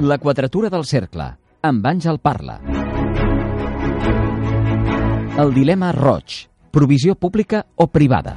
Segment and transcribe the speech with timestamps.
[0.00, 1.26] La quadratura del cercle,
[1.62, 2.56] amb Àngel Parla.
[5.38, 8.34] El dilema roig, provisió pública o privada.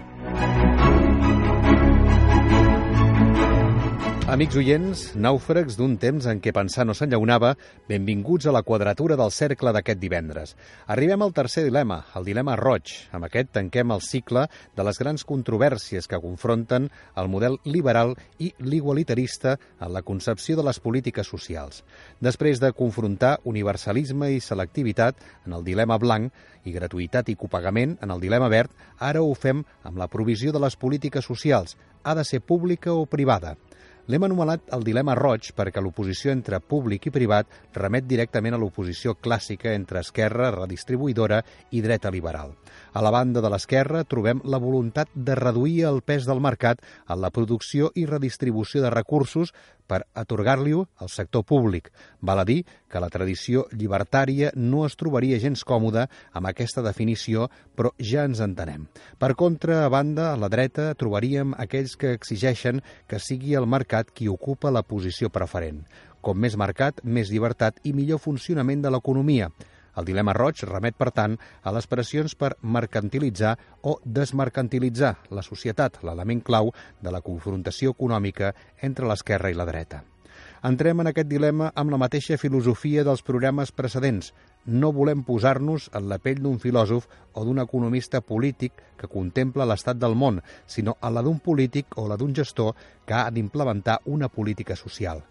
[4.27, 7.53] Amics oients, nàufrags d'un temps en què pensar no s'enllaunava,
[7.87, 10.51] benvinguts a la quadratura del cercle d'aquest divendres.
[10.91, 12.91] Arribem al tercer dilema, el dilema roig.
[13.15, 14.43] Amb aquest tanquem el cicle
[14.75, 20.67] de les grans controvèrsies que confronten el model liberal i l'igualitarista en la concepció de
[20.67, 21.85] les polítiques socials.
[22.19, 26.35] Després de confrontar universalisme i selectivitat en el dilema blanc
[26.67, 30.59] i gratuïtat i copagament en el dilema verd, ara ho fem amb la provisió de
[30.59, 31.79] les polítiques socials.
[32.03, 33.55] Ha de ser pública o privada?
[34.07, 39.17] L'hem anomenat el dilema roig perquè l'oposició entre públic i privat remet directament a l'oposició
[39.19, 41.41] clàssica entre esquerra redistribuïdora
[41.75, 42.53] i dreta liberal.
[42.95, 47.19] A la banda de l'esquerra trobem la voluntat de reduir el pes del mercat en
[47.19, 49.51] la producció i redistribució de recursos
[49.87, 51.89] per atorgar-li-ho al sector públic.
[52.21, 57.47] Val a dir que la tradició llibertària no es trobaria gens còmoda amb aquesta definició,
[57.75, 58.87] però ja ens entenem.
[59.19, 64.11] Per contra, a banda, a la dreta trobaríem aquells que exigeixen que sigui el mercat
[64.11, 65.81] qui ocupa la posició preferent.
[66.21, 69.51] Com més mercat, més llibertat i millor funcionament de l'economia.
[69.97, 76.03] El dilema roig remet, per tant, a les pressions per mercantilitzar o desmercantilitzar la societat,
[76.03, 76.69] l'element clau
[77.01, 78.53] de la confrontació econòmica
[78.89, 80.03] entre l'esquerra i la dreta.
[80.67, 84.31] Entrem en aquest dilema amb la mateixa filosofia dels programes precedents.
[84.65, 89.97] No volem posar-nos en la pell d'un filòsof o d'un economista polític que contempla l'estat
[90.01, 94.29] del món, sinó a la d'un polític o la d'un gestor que ha d'implementar una
[94.29, 95.23] política social.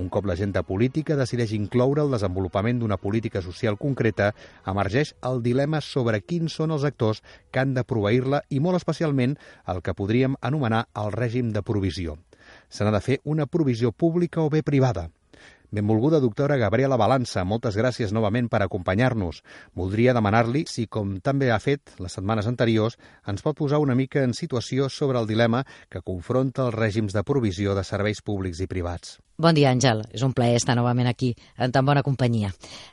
[0.00, 4.30] Un cop l'agenda política decideix incloure el desenvolupament d'una política social concreta,
[4.72, 9.36] emergeix el dilema sobre quins són els actors que han de proveir-la i molt especialment
[9.68, 12.16] el que podríem anomenar el règim de provisió.
[12.68, 15.10] Se n'ha de fer una provisió pública o bé privada.
[15.72, 19.38] Benvolguda doctora Gabriela Balança, moltes gràcies novament per acompanyar-nos.
[19.72, 24.20] Voldria demanar-li si, com també ha fet les setmanes anteriors, ens pot posar una mica
[24.20, 28.68] en situació sobre el dilema que confronta els règims de provisió de serveis públics i
[28.68, 29.16] privats.
[29.40, 30.02] Bon dia, Àngel.
[30.12, 32.50] És un plaer estar novament aquí, en tan bona companyia.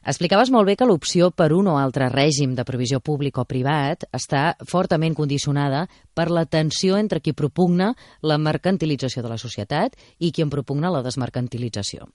[0.08, 4.06] Explicaves molt bé que l'opció per un o altre règim de provisió públic o privat
[4.16, 7.92] està fortament condicionada per la tensió entre qui propugna
[8.22, 12.08] la mercantilització de la societat i qui en propugna la desmercantilització.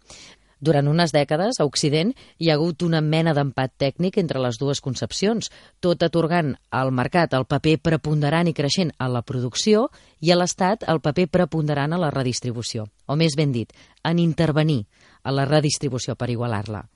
[0.64, 4.80] Durant unes dècades, a Occident, hi ha hagut una mena d'empat tècnic entre les dues
[4.80, 5.50] concepcions,
[5.84, 9.90] tot atorgant al mercat el paper preponderant i creixent a la producció
[10.24, 13.76] i a l'Estat el paper preponderant a la redistribució, o més ben dit,
[14.08, 14.86] en intervenir
[15.22, 16.86] a la redistribució per igualar-la.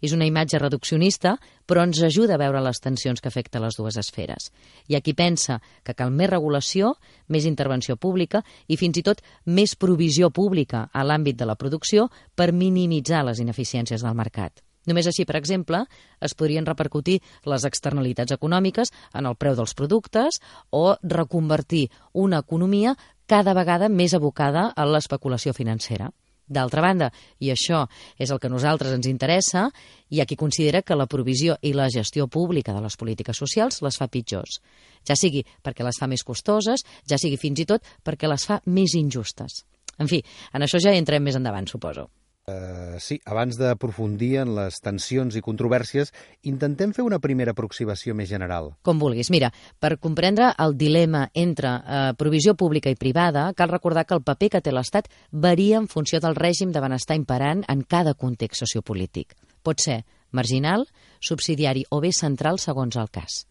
[0.00, 1.36] És una imatge reduccionista,
[1.66, 4.50] però ens ajuda a veure les tensions que afecten les dues esferes.
[4.88, 6.94] Hi ha qui pensa que cal més regulació,
[7.28, 12.08] més intervenció pública i fins i tot més provisió pública a l'àmbit de la producció
[12.34, 14.62] per minimitzar les ineficiències del mercat.
[14.88, 15.82] Només així, per exemple,
[16.24, 22.96] es podrien repercutir les externalitats econòmiques en el preu dels productes o reconvertir una economia
[23.28, 26.08] cada vegada més abocada a l'especulació financera.
[26.48, 27.10] D'altra banda,
[27.44, 27.84] i això
[28.18, 29.68] és el que a nosaltres ens interessa,
[30.08, 33.82] hi ha qui considera que la provisió i la gestió pública de les polítiques socials
[33.84, 34.60] les fa pitjors.
[35.06, 38.62] Ja sigui perquè les fa més costoses, ja sigui fins i tot perquè les fa
[38.66, 39.64] més injustes.
[39.98, 40.22] En fi,
[40.54, 42.08] en això ja entrem més endavant, suposo.
[42.48, 46.14] Uh, sí, abans d'aprofundir en les tensions i controvèrsies,
[46.48, 48.70] intentem fer una primera aproximació més general.
[48.88, 49.28] Com vulguis.
[49.34, 54.24] Mira, per comprendre el dilema entre uh, provisió pública i privada, cal recordar que el
[54.24, 58.64] paper que té l'Estat varia en funció del règim de benestar imperant en cada context
[58.64, 59.36] sociopolític.
[59.60, 60.00] Pot ser
[60.32, 60.86] marginal,
[61.20, 63.42] subsidiari o bé central segons el cas.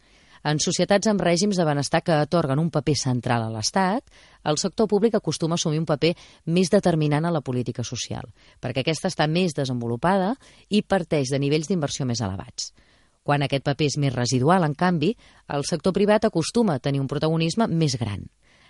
[0.43, 4.03] En societats amb règims de benestar que atorguen un paper central a l'Estat,
[4.43, 6.13] el sector públic acostuma a assumir un paper
[6.45, 8.29] més determinant a la política social,
[8.61, 10.35] perquè aquesta està més desenvolupada
[10.69, 12.73] i parteix de nivells d'inversió més elevats.
[13.27, 15.11] Quan aquest paper és més residual, en canvi,
[15.51, 18.23] el sector privat acostuma a tenir un protagonisme més gran.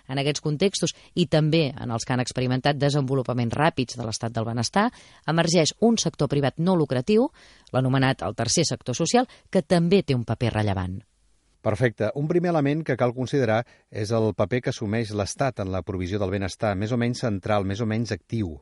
[0.08, 4.48] En aquests contextos i també en els que han experimentat desenvolupaments ràpids de l'estat del
[4.48, 4.88] benestar,
[5.28, 7.28] emergeix un sector privat no lucratiu,
[7.76, 10.98] l'anomenat el tercer sector social, que també té un paper rellevant.
[11.68, 12.08] Perfecte.
[12.14, 13.58] Un primer element que cal considerar
[13.92, 17.66] és el paper que assumeix l'Estat en la provisió del benestar, més o menys central,
[17.68, 18.54] més o menys actiu.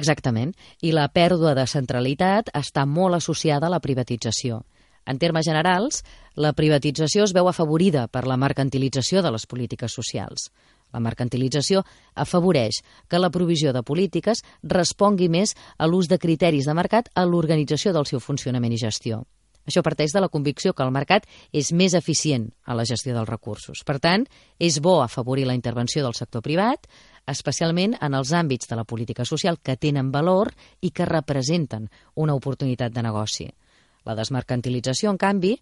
[0.00, 0.54] Exactament.
[0.80, 4.62] I la pèrdua de centralitat està molt associada a la privatització.
[5.04, 6.00] En termes generals,
[6.34, 10.48] la privatització es veu afavorida per la mercantilització de les polítiques socials.
[10.96, 16.74] La mercantilització afavoreix que la provisió de polítiques respongui més a l'ús de criteris de
[16.74, 19.26] mercat a l'organització del seu funcionament i gestió.
[19.66, 23.28] Això parteix de la convicció que el mercat és més eficient a la gestió dels
[23.28, 23.82] recursos.
[23.84, 24.26] Per tant,
[24.58, 26.86] és bo afavorir la intervenció del sector privat
[27.26, 32.36] especialment en els àmbits de la política social que tenen valor i que representen una
[32.38, 33.48] oportunitat de negoci.
[34.06, 35.56] La desmercantilització, en canvi,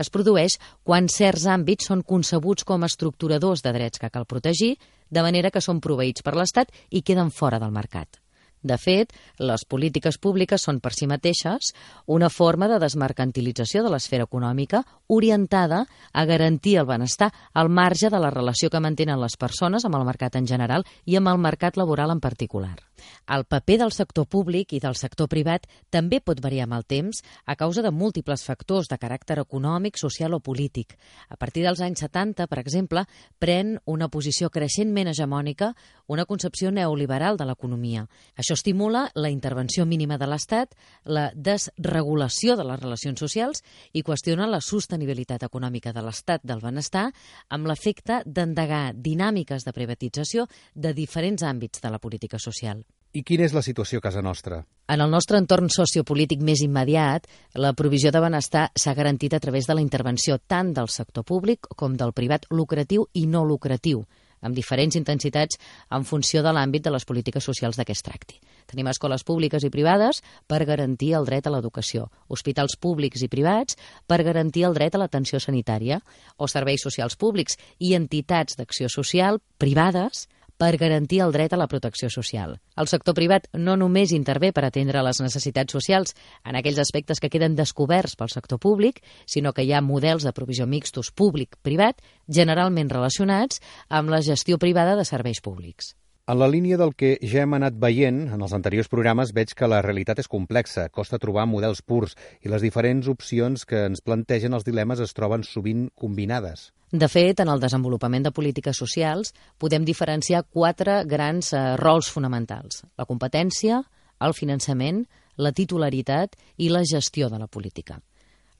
[0.00, 4.76] es produeix quan certs àmbits són concebuts com a estructuradors de drets que cal protegir,
[5.10, 8.20] de manera que són proveïts per l'Estat i queden fora del mercat.
[8.62, 11.72] De fet, les polítiques públiques són per si mateixes
[12.06, 18.20] una forma de desmercantilització de l'esfera econòmica orientada a garantir el benestar al marge de
[18.20, 21.80] la relació que mantenen les persones amb el mercat en general i amb el mercat
[21.80, 22.76] laboral en particular.
[23.26, 27.22] El paper del sector públic i del sector privat també pot variar amb el temps
[27.46, 30.96] a causa de múltiples factors de caràcter econòmic, social o polític.
[31.28, 33.06] A partir dels anys 70, per exemple,
[33.38, 35.74] pren una posició creixentment hegemònica
[36.10, 38.02] una concepció neoliberal de l'economia.
[38.34, 40.74] Això estimula la intervenció mínima de l'Estat,
[41.04, 43.62] la desregulació de les relacions socials
[43.94, 47.06] i qüestiona la sostenibilitat econòmica de l'estat del benestar
[47.48, 52.82] amb l'efecte d'endegar dinàmiques de privatització de diferents àmbits de la política social.
[53.12, 54.60] I quina és la situació a casa nostra?
[54.90, 57.26] En el nostre entorn sociopolític més immediat,
[57.58, 61.66] la provisió de benestar s'ha garantit a través de la intervenció tant del sector públic
[61.74, 64.04] com del privat lucratiu i no lucratiu,
[64.46, 65.58] amb diferents intensitats
[65.90, 68.38] en funció de l'àmbit de les polítiques socials de què es tracti.
[68.70, 73.74] Tenim escoles públiques i privades per garantir el dret a l'educació, hospitals públics i privats
[74.06, 75.98] per garantir el dret a l'atenció sanitària,
[76.38, 80.28] o serveis socials públics i entitats d'acció social privades
[80.60, 82.58] per garantir el dret a la protecció social.
[82.76, 86.12] El sector privat no només intervé per atendre les necessitats socials
[86.44, 90.34] en aquells aspectes que queden descoberts pel sector públic, sinó que hi ha models de
[90.36, 95.94] provisió mixtos públic-privat generalment relacionats amb la gestió privada de serveis públics.
[96.30, 99.66] En la línia del que ja hem anat veient en els anteriors programes, veig que
[99.66, 102.12] la realitat és complexa, costa trobar models purs
[102.46, 106.68] i les diferents opcions que ens plantegen els dilemes es troben sovint combinades.
[106.92, 112.84] De fet, en el desenvolupament de polítiques socials podem diferenciar quatre grans eh, rols fonamentals.
[112.94, 113.80] La competència,
[114.22, 115.02] el finançament,
[115.34, 117.98] la titularitat i la gestió de la política.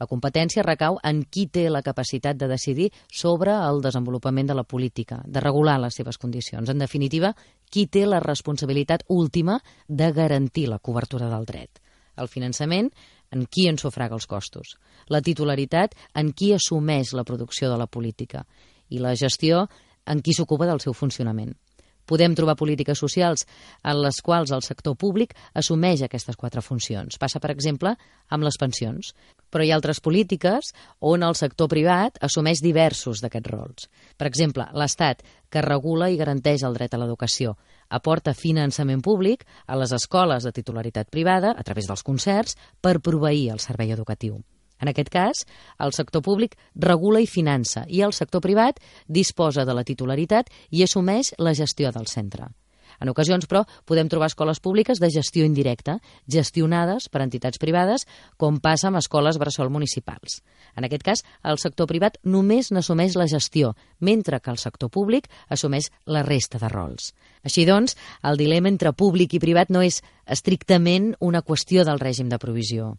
[0.01, 4.65] La competència recau en qui té la capacitat de decidir sobre el desenvolupament de la
[4.65, 6.73] política, de regular les seves condicions.
[6.73, 7.35] En definitiva,
[7.69, 11.83] qui té la responsabilitat última de garantir la cobertura del dret.
[12.17, 12.89] El finançament,
[13.31, 14.75] en qui en sufraga els costos.
[15.09, 18.47] La titularitat, en qui assumeix la producció de la política.
[18.89, 19.67] I la gestió,
[20.07, 21.55] en qui s'ocupa del seu funcionament.
[22.11, 23.47] Podem trobar polítiques socials
[23.87, 27.21] en les quals el sector públic assumeix aquestes quatre funcions.
[27.23, 27.95] Passa, per exemple,
[28.29, 29.13] amb les pensions.
[29.51, 30.73] Però hi ha altres polítiques
[31.07, 33.89] on el sector privat assumeix diversos d'aquests rols.
[34.19, 37.57] Per exemple, l'Estat, que regula i garanteix el dret a l'educació,
[37.89, 43.53] aporta finançament públic a les escoles de titularitat privada, a través dels concerts, per proveir
[43.55, 44.41] el servei educatiu.
[44.81, 45.45] En aquest cas,
[45.79, 50.83] el sector públic regula i finança i el sector privat disposa de la titularitat i
[50.87, 52.49] assumeix la gestió del centre.
[53.01, 55.99] En ocasions, però, podem trobar escoles públiques de gestió indirecta,
[56.29, 58.07] gestionades per entitats privades,
[58.37, 60.41] com passa amb escoles bressol municipals.
[60.77, 65.31] En aquest cas, el sector privat només n'assumeix la gestió, mentre que el sector públic
[65.49, 67.15] assumeix la resta de rols.
[67.45, 72.29] Així doncs, el dilema entre públic i privat no és estrictament una qüestió del règim
[72.29, 72.97] de provisió.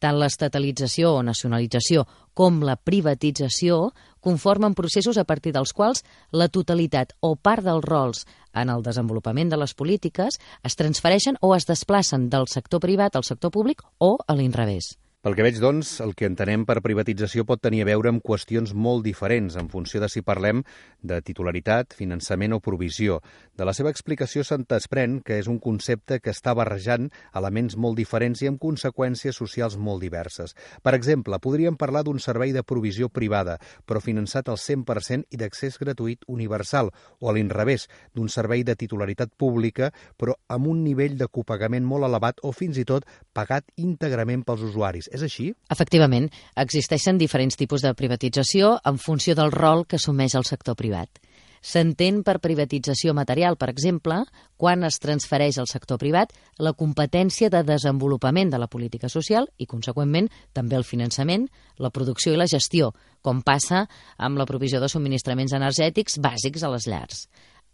[0.00, 3.90] Tant l'estatalització o nacionalització com la privatització
[4.24, 6.00] conformen processos a partir dels quals
[6.32, 8.24] la totalitat o part dels rols
[8.56, 13.28] en el desenvolupament de les polítiques es transfereixen o es desplacen del sector privat al
[13.28, 14.96] sector públic o a l'inrevés.
[15.20, 18.70] Pel que veig, doncs, el que entenem per privatització pot tenir a veure amb qüestions
[18.72, 20.62] molt diferents en funció de si parlem
[21.04, 23.18] de titularitat, finançament o provisió.
[23.52, 28.00] De la seva explicació se'n desprèn que és un concepte que està barrejant elements molt
[28.00, 30.56] diferents i amb conseqüències socials molt diverses.
[30.80, 35.76] Per exemple, podríem parlar d'un servei de provisió privada, però finançat al 100% i d'accés
[35.84, 36.88] gratuït universal,
[37.20, 42.08] o a l'inrevés, d'un servei de titularitat pública, però amb un nivell de copagament molt
[42.08, 43.04] elevat o fins i tot
[43.36, 45.50] pagat íntegrament pels usuaris és així?
[45.72, 51.20] Efectivament, existeixen diferents tipus de privatització en funció del rol que assumeix el sector privat.
[51.60, 54.22] S'entén per privatització material, per exemple,
[54.56, 59.66] quan es transfereix al sector privat la competència de desenvolupament de la política social i,
[59.68, 63.84] conseqüentment, també el finançament, la producció i la gestió, com passa
[64.16, 67.26] amb la provisió de subministraments energètics bàsics a les llars.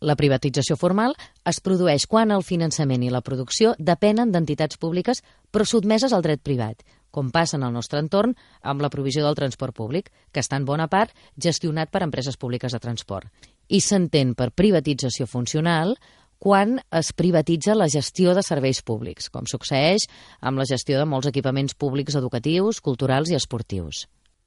[0.05, 1.15] La privatització formal
[1.49, 6.43] es produeix quan el finançament i la producció depenen d'entitats públiques però sotmeses al dret
[6.45, 6.83] privat,
[7.17, 10.69] com passa en el nostre entorn amb la provisió del transport públic, que està en
[10.69, 13.33] bona part gestionat per empreses públiques de transport.
[13.73, 15.97] I s'entén per privatització funcional
[16.39, 20.05] quan es privatitza la gestió de serveis públics, com succeeix
[20.41, 24.05] amb la gestió de molts equipaments públics educatius, culturals i esportius.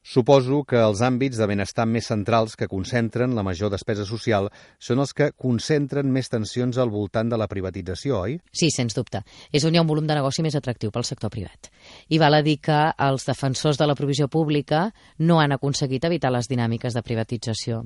[0.09, 4.47] Suposo que els àmbits de benestar més centrals que concentren la major despesa social
[4.81, 8.39] són els que concentren més tensions al voltant de la privatització, oi?
[8.49, 9.21] Sí, sens dubte.
[9.53, 11.69] És on hi ha un volum de negoci més atractiu pel sector privat.
[12.09, 14.87] I val a dir que els defensors de la provisió pública
[15.19, 17.83] no han aconseguit evitar les dinàmiques de privatització.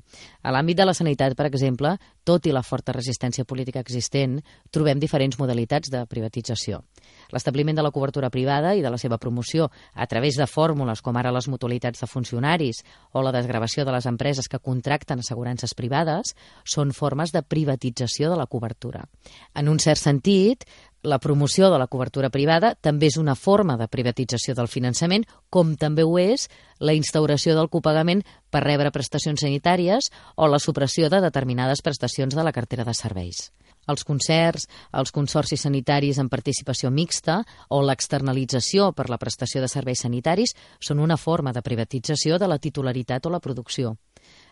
[0.48, 4.40] A l'àmbit de la sanitat, per exemple, tot i la forta resistència política existent,
[4.72, 6.86] trobem diferents modalitats de privatització.
[7.34, 11.18] L'establiment de la cobertura privada i de la seva promoció a través de fórmules com
[11.18, 16.36] ara les mutualitats de funcionaris o la desgravació de les empreses que contracten assegurances privades
[16.64, 19.08] són formes de privatització de la cobertura.
[19.56, 20.68] En un cert sentit,
[21.04, 25.76] la promoció de la cobertura privada també és una forma de privatització del finançament, com
[25.76, 26.48] també ho és
[26.80, 32.48] la instauració del copagament per rebre prestacions sanitàries o la supressió de determinades prestacions de
[32.48, 33.50] la cartera de serveis
[33.88, 40.06] els concerts, els consorcis sanitaris en participació mixta o l'externalització per la prestació de serveis
[40.06, 43.96] sanitaris són una forma de privatització de la titularitat o la producció.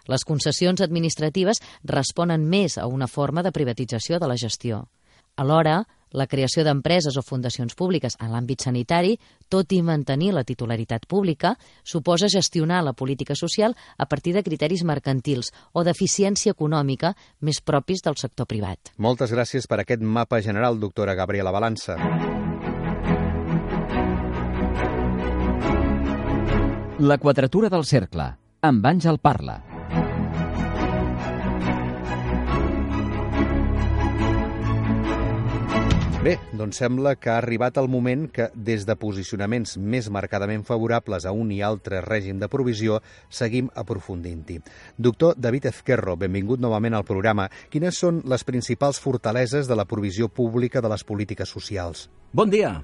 [0.07, 4.87] Les concessions administratives responen més a una forma de privatització de la gestió.
[5.37, 9.17] Alhora, la creació d'empreses o fundacions públiques en l'àmbit sanitari,
[9.49, 14.83] tot i mantenir la titularitat pública, suposa gestionar la política social a partir de criteris
[14.83, 18.93] mercantils o d'eficiència econòmica més propis del sector privat.
[18.97, 21.97] Moltes gràcies per aquest mapa general, doctora Gabriela Balança.
[27.01, 28.27] La quadratura del cercle,
[28.61, 29.70] amb Àngel Parla.
[36.21, 41.25] Bé, doncs sembla que ha arribat el moment que, des de posicionaments més marcadament favorables
[41.25, 42.99] a un i altre règim de provisió,
[43.33, 44.59] seguim aprofundint-hi.
[45.01, 47.47] Doctor David Ezquerro, benvingut novament al programa.
[47.73, 52.05] Quines són les principals fortaleses de la provisió pública de les polítiques socials?
[52.37, 52.75] Bon dia.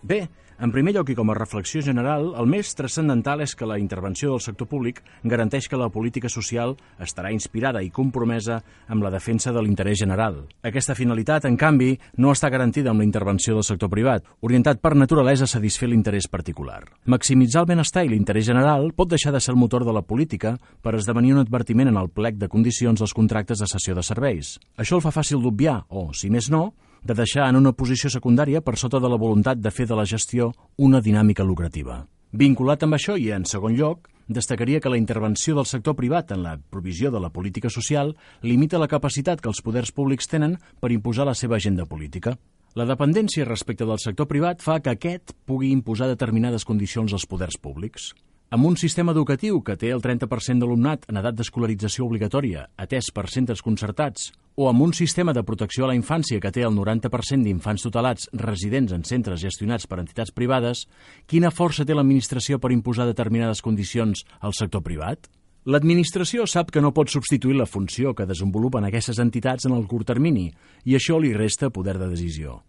[0.00, 0.22] Bé,
[0.58, 4.30] en primer lloc i com a reflexió general, el més transcendental és que la intervenció
[4.30, 6.72] del sector públic garanteix que la política social
[7.02, 10.46] estarà inspirada i compromesa amb la defensa de l'interès general.
[10.64, 14.94] Aquesta finalitat, en canvi, no està garantida amb la intervenció del sector privat, orientat per
[14.96, 16.82] naturalesa a satisfer l'interès particular.
[17.04, 20.56] Maximitzar el benestar i l'interès general pot deixar de ser el motor de la política
[20.80, 24.56] per esdevenir un advertiment en el plec de condicions dels contractes de cessió de serveis.
[24.80, 26.70] Això el fa fàcil d'obviar, o, si més no,
[27.02, 30.06] de deixar en una posició secundària per sota de la voluntat de fer de la
[30.06, 32.04] gestió una dinàmica lucrativa.
[32.32, 36.42] Vinculat amb això i, en segon lloc, destacaria que la intervenció del sector privat en
[36.42, 40.92] la provisió de la política social limita la capacitat que els poders públics tenen per
[40.92, 42.36] imposar la seva agenda política.
[42.76, 47.56] La dependència respecte del sector privat fa que aquest pugui imposar determinades condicions als poders
[47.56, 48.10] públics.
[48.50, 53.30] Amb un sistema educatiu que té el 30% d'alumnat en edat d'escolarització obligatòria, atès per
[53.32, 57.44] centres concertats, o amb un sistema de protecció a la infància que té el 90%
[57.44, 60.86] d'infants tutelats residents en centres gestionats per entitats privades,
[61.28, 65.28] quina força té l'administració per imposar determinades condicions al sector privat?
[65.68, 70.08] L'administració sap que no pot substituir la funció que desenvolupen aquestes entitats en el curt
[70.08, 70.46] termini
[70.84, 72.62] i això li resta poder de decisió.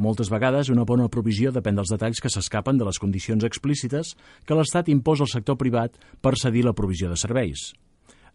[0.00, 4.16] Moltes vegades una bona provisió depèn dels detalls que s'escapen de les condicions explícites
[4.48, 7.68] que l'Estat imposa al sector privat per cedir la provisió de serveis.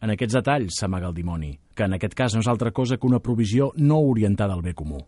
[0.02, 3.08] En aquests detalls s'amaga el dimoni, que en aquest cas no és altra cosa que
[3.08, 5.04] una provisió no orientada al bé comú.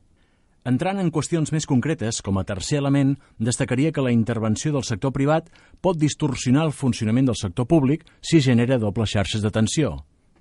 [0.67, 5.13] Entrant en qüestions més concretes, com a tercer element, destacaria que la intervenció del sector
[5.15, 5.47] privat
[5.79, 9.93] pot distorsionar el funcionament del sector públic si genera dobles xarxes d'atenció,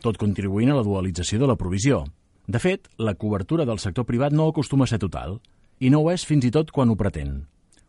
[0.02, 2.02] tot contribuint a la dualització de la provisió.
[2.46, 5.38] De fet, la cobertura del sector privat no acostuma a ser total,
[5.78, 7.44] i no ho és fins i tot quan ho pretén.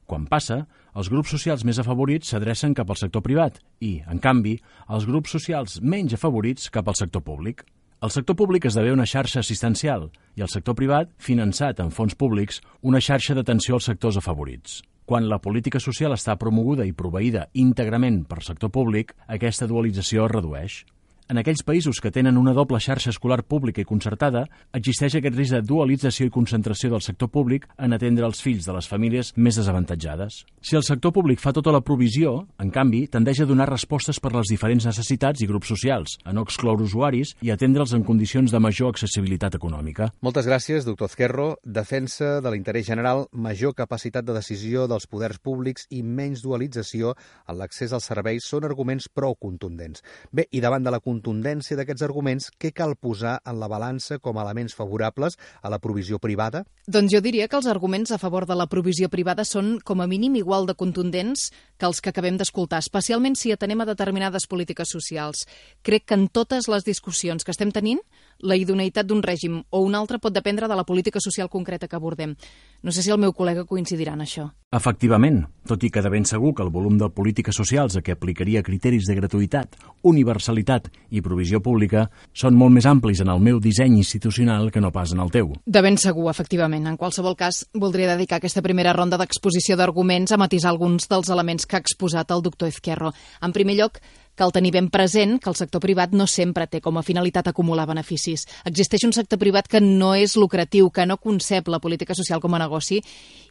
[0.06, 4.56] Quan passa, els grups socials més afavorits s'adrecen cap al sector privat i, en canvi,
[4.90, 7.62] els grups socials menys afavorits cap al sector públic.
[8.02, 12.64] El sector públic esdevé una xarxa assistencial i el sector privat, finançat amb fons públics,
[12.82, 14.82] una xarxa d'atenció als sectors afavorits.
[15.06, 20.34] Quan la política social està promoguda i proveïda íntegrament per sector públic, aquesta dualització es
[20.34, 20.82] redueix.
[21.28, 24.46] En aquells països que tenen una doble xarxa escolar pública i concertada,
[24.78, 28.72] existeix aquest risc de dualització i concentració del sector públic en atendre els fills de
[28.72, 30.38] les famílies més desavantatjades.
[30.64, 34.32] Si el sector públic fa tota la provisió, en canvi, tendeix a donar respostes per
[34.38, 38.64] les diferents necessitats i grups socials, a no excloure usuaris i atendre'ls en condicions de
[38.64, 40.08] major accessibilitat econòmica.
[40.24, 41.50] Moltes gràcies, doctor Ezquerro.
[41.66, 47.18] Defensa de l'interès general, major capacitat de decisió dels poders públics i menys dualització
[47.52, 50.08] en l'accés als serveis són arguments prou contundents.
[50.32, 54.38] Bé, i davant de la contundència d'aquests arguments, què cal posar en la balança com
[54.38, 56.64] a elements favorables a la provisió privada?
[56.88, 60.08] Doncs jo diria que els arguments a favor de la provisió privada són com a
[60.08, 64.94] mínim igual de contundents que els que acabem d'escoltar, especialment si atenem a determinades polítiques
[64.94, 65.48] socials.
[65.82, 68.04] Crec que en totes les discussions que estem tenint
[68.42, 71.96] la idoneïtat d'un règim o un altre pot dependre de la política social concreta que
[71.96, 72.36] abordem.
[72.84, 74.50] No sé si el meu col·lega coincidirà en això.
[74.76, 78.14] Efectivament, tot i que de ben segur que el volum de polítiques socials a què
[78.14, 83.62] aplicaria criteris de gratuïtat, universalitat i provisió pública són molt més amplis en el meu
[83.64, 85.56] disseny institucional que no pas en el teu.
[85.66, 86.86] De ben segur, efectivament.
[86.88, 91.66] En qualsevol cas, voldria dedicar aquesta primera ronda d'exposició d'arguments a matisar alguns dels elements
[91.66, 93.14] que ha exposat el doctor Ezquerro.
[93.42, 94.02] En primer lloc,
[94.38, 97.88] cal tenir ben present que el sector privat no sempre té com a finalitat acumular
[97.90, 98.46] beneficis.
[98.70, 102.54] Existeix un sector privat que no és lucratiu, que no concep la política social com
[102.54, 103.02] a negoci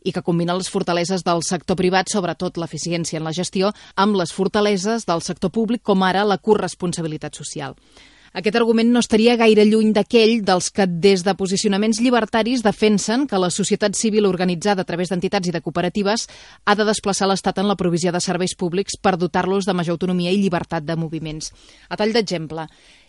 [0.06, 4.32] i que combina les fortaleses del sector privat, sobretot l'eficiència en la gestió, amb les
[4.32, 7.74] fortaleses del sector públic, com ara la corresponsabilitat social.
[8.36, 13.38] Aquest argument no estaria gaire lluny d'aquell dels que des de posicionaments llibertaris defensen que
[13.40, 16.26] la societat civil organitzada a través d'entitats i de cooperatives
[16.66, 20.34] ha de desplaçar l'Estat en la provisió de serveis públics per dotar-los de major autonomia
[20.34, 21.48] i llibertat de moviments.
[21.88, 22.66] A tall d'exemple,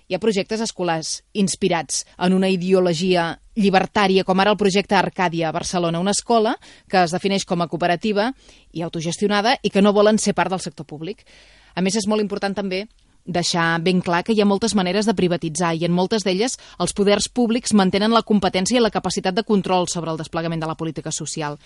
[0.07, 5.51] hi ha projectes escolars inspirats en una ideologia llibertària, com ara el projecte Arcàdia a
[5.51, 6.55] Barcelona, una escola
[6.87, 8.29] que es defineix com a cooperativa
[8.71, 11.27] i autogestionada i que no volen ser part del sector públic.
[11.75, 12.85] A més, és molt important també
[13.27, 16.95] deixar ben clar que hi ha moltes maneres de privatitzar i en moltes d'elles els
[16.97, 20.77] poders públics mantenen la competència i la capacitat de control sobre el desplegament de la
[20.79, 21.59] política social.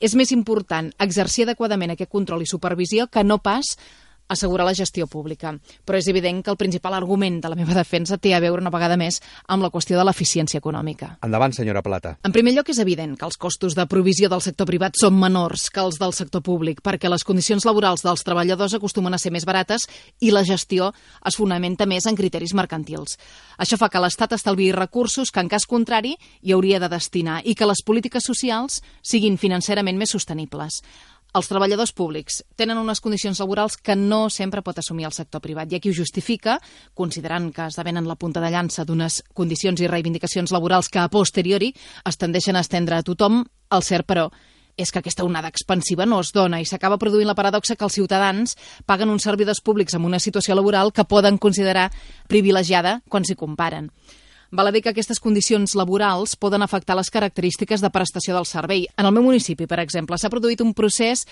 [0.00, 3.76] És més important exercir adequadament aquest control i supervisió que no pas
[4.28, 5.54] assegurar la gestió pública.
[5.84, 8.72] Però és evident que el principal argument de la meva defensa té a veure una
[8.72, 11.14] vegada més amb la qüestió de l'eficiència econòmica.
[11.24, 12.16] Endavant, senyora Plata.
[12.24, 15.68] En primer lloc, és evident que els costos de provisió del sector privat són menors
[15.70, 19.46] que els del sector públic, perquè les condicions laborals dels treballadors acostumen a ser més
[19.48, 19.88] barates
[20.20, 20.92] i la gestió
[21.24, 23.18] es fonamenta més en criteris mercantils.
[23.58, 27.54] Això fa que l'Estat estalviï recursos que, en cas contrari, hi hauria de destinar i
[27.54, 30.82] que les polítiques socials siguin financerament més sostenibles
[31.34, 35.72] els treballadors públics tenen unes condicions laborals que no sempre pot assumir el sector privat.
[35.72, 36.60] I aquí ho justifica,
[36.94, 41.72] considerant que esdevenen la punta de llança d'unes condicions i reivindicacions laborals que a posteriori
[42.06, 43.42] es tendeixen a estendre a tothom.
[43.74, 44.28] El cert, però,
[44.76, 47.94] és que aquesta onada expansiva no es dona i s'acaba produint la paradoxa que els
[47.98, 51.90] ciutadans paguen uns servidors públics amb una situació laboral que poden considerar
[52.30, 53.90] privilegiada quan s'hi comparen.
[54.54, 58.84] Val a dir que aquestes condicions laborals poden afectar les característiques de prestació del servei.
[58.94, 61.24] En el meu municipi, per exemple, s'ha produït un procés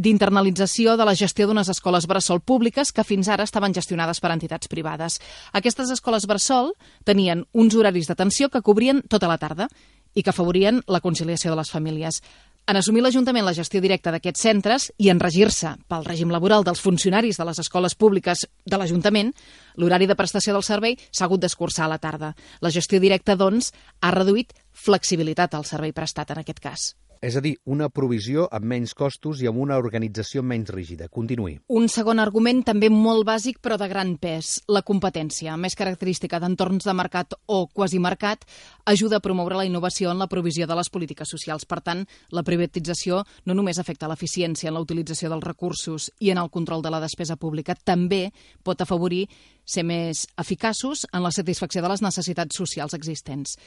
[0.00, 4.70] d'internalització de la gestió d'unes escoles bressol públiques que fins ara estaven gestionades per entitats
[4.72, 5.18] privades.
[5.52, 6.72] Aquestes escoles bressol
[7.04, 9.68] tenien uns horaris d'atenció que cobrien tota la tarda
[10.14, 12.22] i que afavorien la conciliació de les famílies.
[12.70, 16.78] En assumir l'Ajuntament la gestió directa d'aquests centres i en regir-se pel règim laboral dels
[16.84, 19.32] funcionaris de les escoles públiques de l'Ajuntament,
[19.74, 22.30] l'horari de prestació del servei s'ha hagut d'escurçar a la tarda.
[22.62, 26.92] La gestió directa, doncs, ha reduït flexibilitat al servei prestat en aquest cas.
[27.20, 31.10] És a dir, una provisió amb menys costos i amb una organització menys rígida.
[31.12, 31.58] Continuï.
[31.68, 36.88] Un segon argument també molt bàsic però de gran pes, la competència, més característica d'entorns
[36.88, 38.48] de mercat o quasi mercat,
[38.88, 41.68] ajuda a promoure la innovació en la provisió de les polítiques socials.
[41.68, 46.40] Per tant, la privatització no només afecta l'eficiència en la utilització dels recursos i en
[46.40, 48.30] el control de la despesa pública, també
[48.64, 49.26] pot afavorir
[49.68, 53.58] ser més eficaços en la satisfacció de les necessitats socials existents.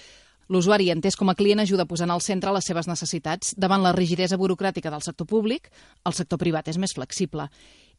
[0.52, 3.54] L'usuari, entès com a client, ajuda a posar al centre les seves necessitats.
[3.56, 5.70] Davant la rigidesa burocràtica del sector públic,
[6.06, 7.48] el sector privat és més flexible.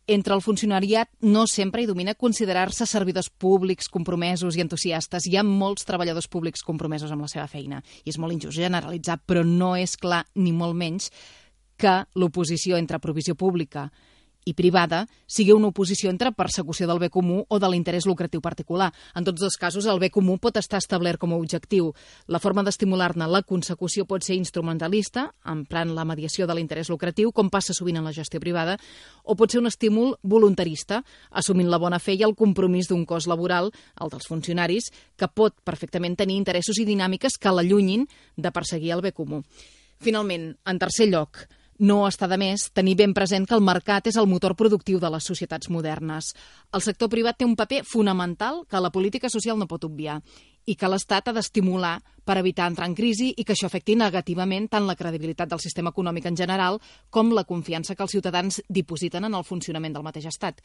[0.07, 5.25] Entre el funcionariat no sempre hi domina considerar-se servidors públics compromesos i entusiastes.
[5.25, 9.17] Hi ha molts treballadors públics compromesos amb la seva feina i és molt injust generalitzar,
[9.25, 11.09] però no és clar, ni molt menys,
[11.81, 13.89] que l'oposició entre provisió pública
[14.45, 18.91] i privada sigui una oposició entre persecució del bé comú o de l'interès lucratiu particular.
[19.17, 21.93] En tots dos casos, el bé comú pot estar establert com a objectiu.
[22.29, 27.51] La forma d'estimular-ne la consecució pot ser instrumentalista, emprant la mediació de l'interès lucratiu, com
[27.51, 28.77] passa sovint en la gestió privada,
[29.25, 33.29] o pot ser un estímul voluntarista, assumint la bona fe i el compromís d'un cos
[33.31, 38.93] laboral, el dels funcionaris, que pot perfectament tenir interessos i dinàmiques que l'allunyin de perseguir
[38.95, 39.43] el bé comú.
[40.05, 41.47] Finalment, en tercer lloc,
[41.85, 45.11] no està de més tenir ben present que el mercat és el motor productiu de
[45.13, 46.31] les societats modernes.
[46.73, 50.21] El sector privat té un paper fonamental que la política social no pot obviar
[50.65, 54.71] i que l'Estat ha d'estimular per evitar entrar en crisi i que això afecti negativament
[54.73, 59.29] tant la credibilitat del sistema econòmic en general com la confiança que els ciutadans dipositen
[59.29, 60.63] en el funcionament del mateix Estat.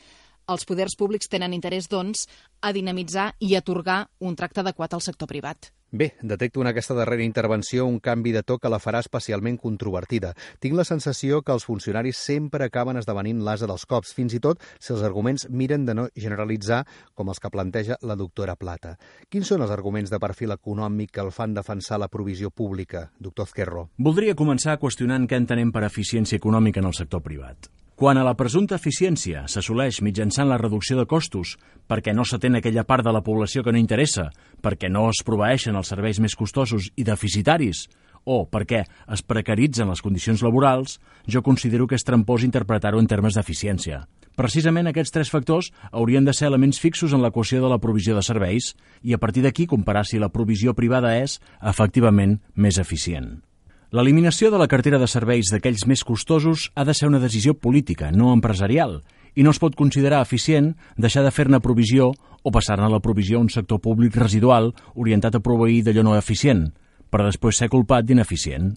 [0.48, 2.30] Els poders públics tenen interès, doncs,
[2.62, 5.74] a dinamitzar i atorgar un tracte adequat al sector privat.
[5.92, 10.36] Bé, detecto en aquesta darrera intervenció un canvi de to que la farà especialment controvertida.
[10.62, 14.62] Tinc la sensació que els funcionaris sempre acaben esdevenint l'asa dels cops, fins i tot
[14.78, 16.84] si els arguments miren de no generalitzar
[17.18, 19.00] com els que planteja la doctora Plata.
[19.34, 23.50] Quins són els arguments de perfil econòmic que el fan defensar la provisió pública, doctor
[23.50, 23.90] Ezquerro?
[23.98, 27.72] Voldria començar qüestionant què entenem per eficiència econòmica en el sector privat.
[28.00, 31.58] Quan a la presumpta eficiència s'assoleix mitjançant la reducció de costos
[31.92, 34.30] perquè no s'atén aquella part de la població que no interessa,
[34.64, 37.90] perquè no es proveeixen els serveis més costosos i deficitaris,
[38.24, 40.96] o perquè es precaritzen les condicions laborals,
[41.28, 44.06] jo considero que és trampós interpretar-ho en termes d'eficiència.
[44.40, 48.24] Precisament aquests tres factors haurien de ser elements fixos en l'equació de la provisió de
[48.24, 48.72] serveis
[49.04, 53.42] i a partir d'aquí comparar si la provisió privada és, efectivament, més eficient.
[53.90, 58.12] L'eliminació de la cartera de serveis d'aquells més costosos ha de ser una decisió política,
[58.14, 59.00] no empresarial,
[59.34, 63.42] i no es pot considerar eficient deixar de fer-ne provisió o passar-ne la provisió a
[63.42, 66.68] un sector públic residual orientat a proveir d'allò no eficient,
[67.10, 68.76] per després ser culpat d'ineficient.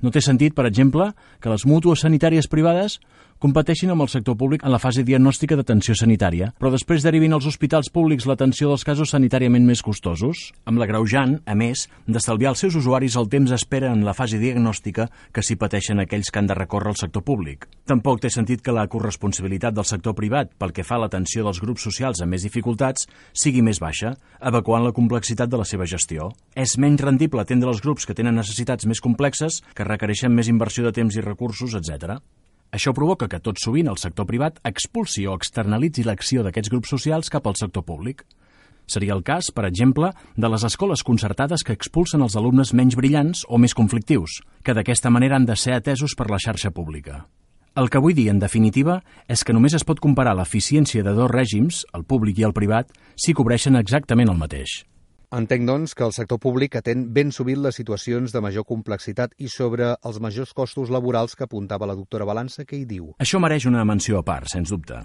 [0.00, 1.10] No té sentit, per exemple,
[1.44, 2.96] que les mútues sanitàries privades
[3.38, 7.46] competeixin amb el sector públic en la fase diagnòstica d'atenció sanitària, però després derivin als
[7.50, 12.78] hospitals públics l'atenció dels casos sanitàriament més costosos, amb l'agreujant, a més, d'estalviar als seus
[12.80, 16.56] usuaris el temps d'espera en la fase diagnòstica que s'hi pateixen aquells que han de
[16.58, 17.68] recórrer al sector públic.
[17.84, 21.60] Tampoc té sentit que la corresponsabilitat del sector privat pel que fa a l'atenció dels
[21.60, 26.30] grups socials amb més dificultats sigui més baixa, evacuant la complexitat de la seva gestió.
[26.54, 30.86] És menys rendible atendre els grups que tenen necessitats més complexes, que requereixen més inversió
[30.86, 32.18] de temps i recursos, etc.
[32.72, 37.30] Això provoca que tot sovint el sector privat expulsi o externalitzi l'acció d'aquests grups socials
[37.30, 38.24] cap al sector públic.
[38.86, 43.44] Seria el cas, per exemple, de les escoles concertades que expulsen els alumnes menys brillants
[43.48, 47.24] o més conflictius, que d'aquesta manera han de ser atesos per la xarxa pública.
[47.74, 51.30] El que vull dir, en definitiva, és que només es pot comparar l'eficiència de dos
[51.30, 54.84] règims, el públic i el privat, si cobreixen exactament el mateix.
[55.34, 59.48] Entenc, doncs, que el sector públic atén ben sovint les situacions de major complexitat i
[59.50, 63.08] sobre els majors costos laborals que apuntava la doctora Balança, que hi diu.
[63.18, 65.00] Això mereix una menció a part, sens dubte.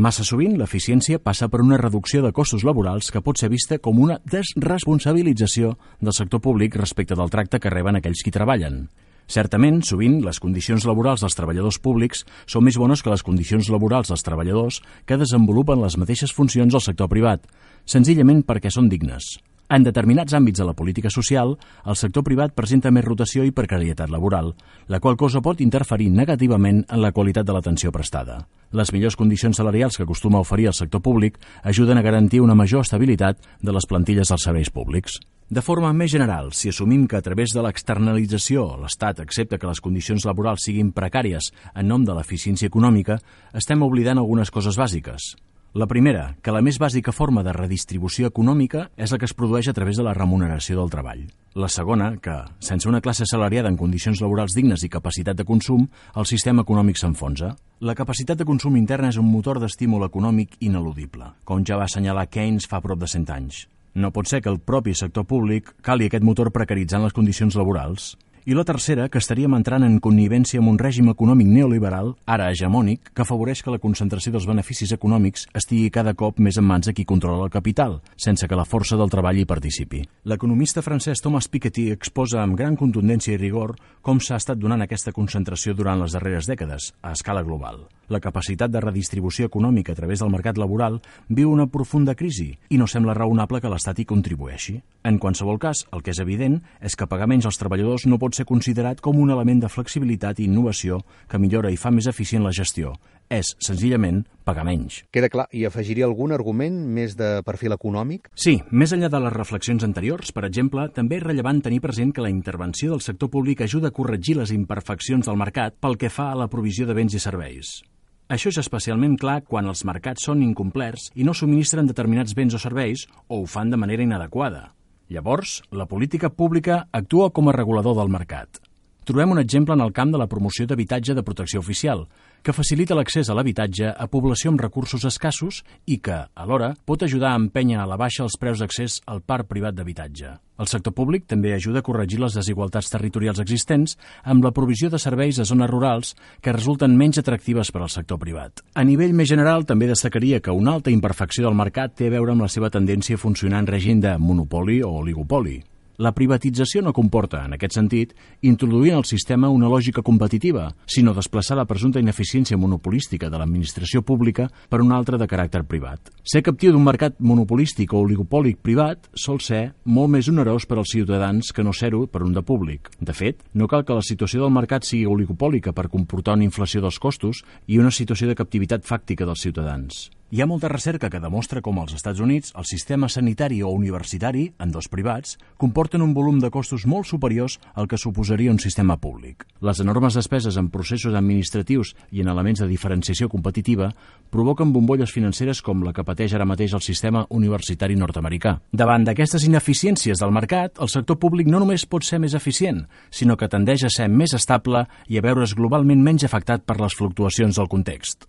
[0.00, 4.00] Massa sovint, l'eficiència passa per una reducció de costos laborals que pot ser vista com
[4.00, 8.86] una desresponsabilització del sector públic respecte del tracte que reben aquells qui treballen.
[9.28, 14.08] Certament, sovint, les condicions laborals dels treballadors públics són més bones que les condicions laborals
[14.08, 17.44] dels treballadors que desenvolupen les mateixes funcions al sector privat,
[17.84, 19.34] senzillament perquè són dignes.
[19.66, 24.12] En determinats àmbits de la política social, el sector privat presenta més rotació i precarietat
[24.14, 24.52] laboral,
[24.86, 28.44] la qual cosa pot interferir negativament en la qualitat de l'atenció prestada.
[28.70, 32.54] Les millors condicions salarials que acostuma a oferir el sector públic ajuden a garantir una
[32.54, 35.18] major estabilitat de les plantilles dels serveis públics.
[35.50, 39.82] De forma més general, si assumim que a través de l'externalització l'Estat accepta que les
[39.82, 43.18] condicions laborals siguin precàries en nom de l'eficiència econòmica,
[43.54, 45.34] estem oblidant algunes coses bàsiques.
[45.76, 49.66] La primera, que la més bàsica forma de redistribució econòmica és la que es produeix
[49.68, 51.26] a través de la remuneració del treball.
[51.52, 55.84] La segona, que, sense una classe salariada en condicions laborals dignes i capacitat de consum,
[56.16, 57.52] el sistema econòmic s'enfonsa.
[57.84, 62.30] La capacitat de consum intern és un motor d'estímul econòmic ineludible, com ja va assenyalar
[62.32, 63.66] Keynes fa prop de 100 anys.
[63.96, 68.14] No pot ser que el propi sector públic cali aquest motor precaritzant les condicions laborals.
[68.46, 73.08] I la tercera, que estaríem entrant en connivència amb un règim econòmic neoliberal, ara hegemònic,
[73.10, 76.94] que afavoreix que la concentració dels beneficis econòmics estigui cada cop més en mans de
[76.94, 80.04] qui controla el capital, sense que la força del treball hi participi.
[80.30, 85.10] L'economista francès Thomas Piketty exposa amb gran contundència i rigor com s'ha estat donant aquesta
[85.10, 87.88] concentració durant les darreres dècades, a escala global.
[88.08, 92.78] La capacitat de redistribució econòmica a través del mercat laboral viu una profunda crisi i
[92.78, 94.76] no sembla raonable que l'Estat hi contribueixi.
[95.02, 98.38] En qualsevol cas, el que és evident és que pagar menys als treballadors no pot
[98.38, 102.46] ser considerat com un element de flexibilitat i innovació que millora i fa més eficient
[102.46, 102.94] la gestió.
[103.26, 105.00] És, senzillament, pagar menys.
[105.10, 105.48] Queda clar.
[105.50, 108.30] I afegiria algun argument més de perfil econòmic?
[108.38, 112.22] Sí, més enllà de les reflexions anteriors, per exemple, també és rellevant tenir present que
[112.22, 116.30] la intervenció del sector públic ajuda a corregir les imperfeccions del mercat pel que fa
[116.30, 117.80] a la provisió de béns i serveis.
[118.26, 122.60] Això és especialment clar quan els mercats són incomplerts i no subministren determinats béns o
[122.62, 124.72] serveis o ho fan de manera inadequada.
[125.06, 128.65] Llavors, la política pública actua com a regulador del mercat.
[129.06, 132.00] Trobem un exemple en el camp de la promoció d'habitatge de protecció oficial,
[132.42, 137.30] que facilita l'accés a l'habitatge a població amb recursos escassos i que, alhora, pot ajudar
[137.30, 140.32] a empènyer a la baixa els preus d'accés al parc privat d'habitatge.
[140.58, 144.98] El sector públic també ajuda a corregir les desigualtats territorials existents amb la provisió de
[144.98, 148.64] serveis a zones rurals que resulten menys atractives per al sector privat.
[148.74, 152.34] A nivell més general, també destacaria que una alta imperfecció del mercat té a veure
[152.34, 155.60] amb la seva tendència a funcionar en règim de monopoli o oligopoli.
[155.98, 158.10] La privatització no comporta, en aquest sentit,
[158.44, 164.02] introduir en el sistema una lògica competitiva, sinó desplaçar la presumpta ineficiència monopolística de l'administració
[164.04, 166.12] pública per una altra de caràcter privat.
[166.22, 170.92] Ser captiu d'un mercat monopolístic o oligopòlic privat sol ser molt més onerós per als
[170.92, 172.90] ciutadans que no ser-ho per un de públic.
[173.00, 176.84] De fet, no cal que la situació del mercat sigui oligopòlica per comportar una inflació
[176.84, 180.10] dels costos i una situació de captivitat fàctica dels ciutadans.
[180.28, 184.48] Hi ha molta recerca que demostra com als Estats Units el sistema sanitari o universitari,
[184.58, 188.96] en dos privats, comporten un volum de costos molt superiors al que suposaria un sistema
[188.98, 189.44] públic.
[189.62, 193.92] Les enormes despeses en processos administratius i en elements de diferenciació competitiva
[194.34, 198.56] provoquen bombolles financeres com la que pateix ara mateix el sistema universitari nord-americà.
[198.72, 202.82] Davant d'aquestes ineficiències del mercat, el sector públic no només pot ser més eficient,
[203.14, 206.98] sinó que tendeix a ser més estable i a veure's globalment menys afectat per les
[206.98, 208.26] fluctuacions del context.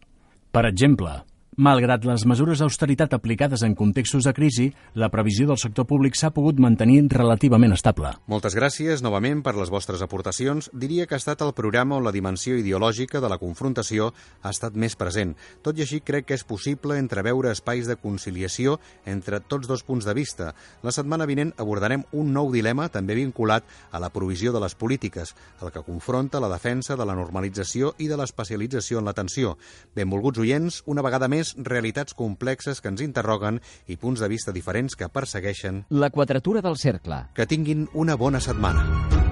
[0.54, 1.16] Per exemple,
[1.58, 6.30] Malgrat les mesures d'austeritat aplicades en contextos de crisi, la previsió del sector públic s'ha
[6.30, 8.12] pogut mantenir relativament estable.
[8.30, 10.68] Moltes gràcies novament per les vostres aportacions.
[10.70, 14.12] Diria que ha estat el programa on la dimensió ideològica de la confrontació
[14.44, 15.32] ha estat més present.
[15.66, 18.78] Tot i així, crec que és possible entreveure espais de conciliació
[19.10, 20.52] entre tots dos punts de vista.
[20.86, 25.34] La setmana vinent abordarem un nou dilema també vinculat a la provisió de les polítiques,
[25.66, 29.58] el que confronta la defensa de la normalització i de l'especialització en l'atenció.
[29.98, 34.52] Benvolguts oients, una vegada més més realitats complexes que ens interroguen i punts de vista
[34.52, 37.26] diferents que persegueixen La quadratura del cercle.
[37.34, 39.27] que tinguin una bona setmana.